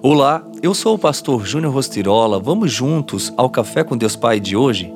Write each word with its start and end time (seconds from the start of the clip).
Olá, 0.00 0.46
eu 0.62 0.74
sou 0.74 0.94
o 0.94 0.98
pastor 0.98 1.44
Júnior 1.44 1.74
Rostirola. 1.74 2.38
Vamos 2.38 2.70
juntos 2.70 3.32
ao 3.36 3.50
Café 3.50 3.82
com 3.82 3.96
Deus 3.96 4.14
Pai 4.14 4.38
de 4.38 4.56
hoje? 4.56 4.94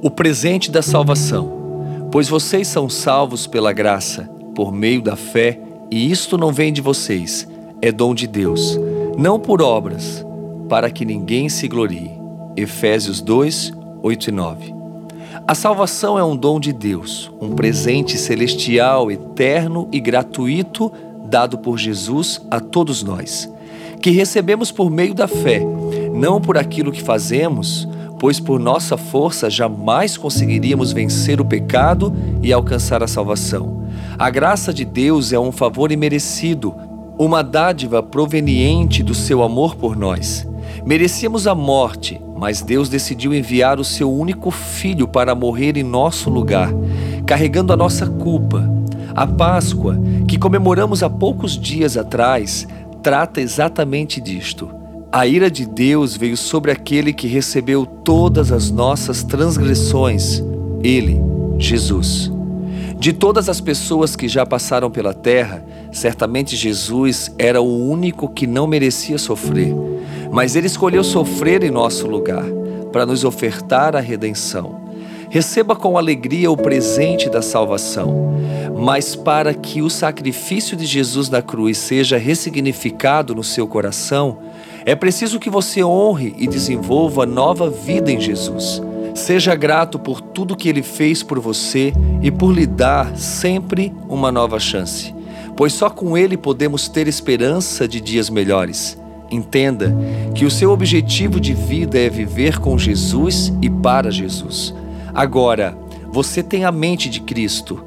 O 0.00 0.08
presente 0.08 0.70
da 0.70 0.80
salvação. 0.80 2.08
Pois 2.12 2.28
vocês 2.28 2.68
são 2.68 2.88
salvos 2.88 3.48
pela 3.48 3.72
graça, 3.72 4.30
por 4.54 4.72
meio 4.72 5.02
da 5.02 5.16
fé, 5.16 5.60
e 5.90 6.08
isto 6.08 6.38
não 6.38 6.52
vem 6.52 6.72
de 6.72 6.80
vocês, 6.80 7.48
é 7.82 7.90
dom 7.90 8.14
de 8.14 8.28
Deus, 8.28 8.78
não 9.18 9.40
por 9.40 9.60
obras, 9.60 10.24
para 10.68 10.88
que 10.88 11.04
ninguém 11.04 11.48
se 11.48 11.66
glorie. 11.66 12.12
Efésios 12.56 13.20
2, 13.20 13.72
8 14.04 14.28
e 14.28 14.32
9. 14.32 14.74
A 15.48 15.54
salvação 15.56 16.16
é 16.16 16.22
um 16.22 16.36
dom 16.36 16.60
de 16.60 16.72
Deus, 16.72 17.28
um 17.40 17.56
presente 17.56 18.16
celestial, 18.16 19.10
eterno 19.10 19.88
e 19.90 19.98
gratuito 19.98 20.92
dado 21.24 21.58
por 21.58 21.76
Jesus 21.76 22.40
a 22.52 22.60
todos 22.60 23.02
nós 23.02 23.50
que 23.98 24.10
recebemos 24.10 24.70
por 24.70 24.90
meio 24.90 25.14
da 25.14 25.28
fé, 25.28 25.60
não 26.14 26.40
por 26.40 26.56
aquilo 26.56 26.92
que 26.92 27.02
fazemos, 27.02 27.88
pois 28.18 28.40
por 28.40 28.58
nossa 28.58 28.96
força 28.96 29.48
jamais 29.48 30.16
conseguiríamos 30.16 30.92
vencer 30.92 31.40
o 31.40 31.44
pecado 31.44 32.12
e 32.42 32.52
alcançar 32.52 33.02
a 33.02 33.06
salvação. 33.06 33.86
A 34.18 34.28
graça 34.30 34.72
de 34.72 34.84
Deus 34.84 35.32
é 35.32 35.38
um 35.38 35.52
favor 35.52 35.92
imerecido, 35.92 36.74
uma 37.18 37.42
dádiva 37.42 38.02
proveniente 38.02 39.02
do 39.02 39.14
seu 39.14 39.42
amor 39.42 39.76
por 39.76 39.96
nós. 39.96 40.46
Merecíamos 40.84 41.46
a 41.46 41.54
morte, 41.54 42.20
mas 42.36 42.62
Deus 42.62 42.88
decidiu 42.88 43.34
enviar 43.34 43.78
o 43.78 43.84
seu 43.84 44.12
único 44.12 44.50
filho 44.50 45.06
para 45.06 45.34
morrer 45.34 45.76
em 45.76 45.82
nosso 45.82 46.30
lugar, 46.30 46.72
carregando 47.26 47.72
a 47.72 47.76
nossa 47.76 48.06
culpa. 48.06 48.68
A 49.14 49.26
Páscoa, 49.26 49.98
que 50.28 50.38
comemoramos 50.38 51.02
há 51.02 51.10
poucos 51.10 51.58
dias 51.58 51.96
atrás, 51.96 52.66
trata 53.08 53.40
exatamente 53.40 54.20
disto. 54.20 54.70
A 55.10 55.26
ira 55.26 55.50
de 55.50 55.64
Deus 55.64 56.14
veio 56.14 56.36
sobre 56.36 56.70
aquele 56.70 57.10
que 57.10 57.26
recebeu 57.26 57.86
todas 57.86 58.52
as 58.52 58.70
nossas 58.70 59.22
transgressões, 59.22 60.44
ele, 60.84 61.18
Jesus. 61.56 62.30
De 62.98 63.14
todas 63.14 63.48
as 63.48 63.62
pessoas 63.62 64.14
que 64.14 64.28
já 64.28 64.44
passaram 64.44 64.90
pela 64.90 65.14
terra, 65.14 65.64
certamente 65.90 66.54
Jesus 66.54 67.34
era 67.38 67.62
o 67.62 67.88
único 67.90 68.28
que 68.28 68.46
não 68.46 68.66
merecia 68.66 69.16
sofrer, 69.16 69.74
mas 70.30 70.54
ele 70.54 70.66
escolheu 70.66 71.02
sofrer 71.02 71.64
em 71.64 71.70
nosso 71.70 72.06
lugar, 72.06 72.44
para 72.92 73.06
nos 73.06 73.24
ofertar 73.24 73.96
a 73.96 74.00
redenção. 74.00 74.77
Receba 75.30 75.76
com 75.76 75.98
alegria 75.98 76.50
o 76.50 76.56
presente 76.56 77.28
da 77.28 77.42
salvação. 77.42 78.34
Mas 78.78 79.14
para 79.14 79.52
que 79.52 79.82
o 79.82 79.90
sacrifício 79.90 80.76
de 80.76 80.86
Jesus 80.86 81.28
na 81.28 81.42
cruz 81.42 81.76
seja 81.78 82.16
ressignificado 82.16 83.34
no 83.34 83.44
seu 83.44 83.66
coração, 83.66 84.38
é 84.86 84.94
preciso 84.94 85.38
que 85.38 85.50
você 85.50 85.84
honre 85.84 86.34
e 86.38 86.46
desenvolva 86.46 87.26
nova 87.26 87.68
vida 87.68 88.10
em 88.10 88.20
Jesus. 88.20 88.80
Seja 89.14 89.54
grato 89.54 89.98
por 89.98 90.20
tudo 90.20 90.56
que 90.56 90.68
ele 90.68 90.82
fez 90.82 91.22
por 91.22 91.40
você 91.40 91.92
e 92.22 92.30
por 92.30 92.52
lhe 92.52 92.66
dar 92.66 93.16
sempre 93.16 93.92
uma 94.08 94.30
nova 94.30 94.58
chance, 94.60 95.14
pois 95.56 95.72
só 95.72 95.90
com 95.90 96.16
ele 96.16 96.36
podemos 96.36 96.88
ter 96.88 97.08
esperança 97.08 97.86
de 97.86 98.00
dias 98.00 98.30
melhores. 98.30 98.96
Entenda 99.30 99.94
que 100.34 100.46
o 100.46 100.50
seu 100.50 100.70
objetivo 100.70 101.38
de 101.38 101.52
vida 101.52 101.98
é 101.98 102.08
viver 102.08 102.58
com 102.58 102.78
Jesus 102.78 103.52
e 103.60 103.68
para 103.68 104.10
Jesus. 104.10 104.72
Agora, 105.18 105.76
você 106.12 106.44
tem 106.44 106.64
a 106.64 106.70
mente 106.70 107.10
de 107.10 107.18
Cristo. 107.18 107.84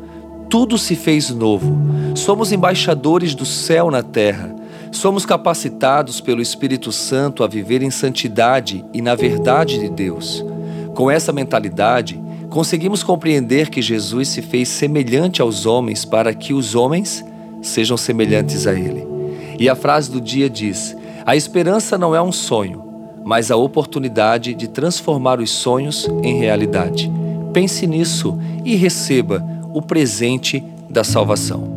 Tudo 0.49 0.77
se 0.77 0.97
fez 0.97 1.29
novo. 1.29 1.77
Somos 2.13 2.51
embaixadores 2.51 3.33
do 3.33 3.45
céu 3.45 3.89
na 3.89 4.03
terra. 4.03 4.53
Somos 4.91 5.25
capacitados 5.25 6.19
pelo 6.19 6.41
Espírito 6.41 6.91
Santo 6.91 7.41
a 7.41 7.47
viver 7.47 7.81
em 7.81 7.89
santidade 7.89 8.83
e 8.93 9.01
na 9.01 9.15
verdade 9.15 9.79
de 9.79 9.87
Deus. 9.87 10.45
Com 10.93 11.09
essa 11.09 11.31
mentalidade, 11.31 12.21
conseguimos 12.49 13.01
compreender 13.01 13.69
que 13.69 13.81
Jesus 13.81 14.27
se 14.27 14.41
fez 14.41 14.67
semelhante 14.67 15.41
aos 15.41 15.65
homens 15.65 16.03
para 16.03 16.33
que 16.33 16.53
os 16.53 16.75
homens 16.75 17.23
sejam 17.61 17.95
semelhantes 17.95 18.67
a 18.67 18.73
Ele. 18.73 19.07
E 19.57 19.69
a 19.69 19.75
frase 19.75 20.11
do 20.11 20.19
dia 20.19 20.49
diz: 20.49 20.97
A 21.25 21.33
esperança 21.33 21.97
não 21.97 22.13
é 22.13 22.21
um 22.21 22.33
sonho, 22.33 22.83
mas 23.23 23.49
a 23.49 23.55
oportunidade 23.55 24.53
de 24.53 24.67
transformar 24.67 25.39
os 25.39 25.49
sonhos 25.49 26.09
em 26.21 26.37
realidade. 26.37 27.20
Pense 27.53 27.85
nisso 27.85 28.37
e 28.63 28.75
receba 28.75 29.45
o 29.73 29.81
presente 29.81 30.63
da 30.89 31.03
salvação. 31.03 31.70